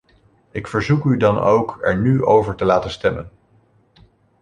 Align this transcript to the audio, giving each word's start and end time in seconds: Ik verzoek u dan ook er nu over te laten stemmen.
Ik 0.51 0.67
verzoek 0.67 1.03
u 1.05 1.17
dan 1.17 1.39
ook 1.39 1.77
er 1.81 1.97
nu 1.97 2.25
over 2.25 2.55
te 2.55 2.65
laten 2.65 2.89
stemmen. 2.91 3.29